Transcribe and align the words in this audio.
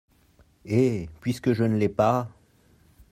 Et, 0.65 1.09
puisque 1.19 1.53
je 1.53 1.63
ne 1.63 1.77
l’ai 1.77 1.87
pas… 1.87 2.27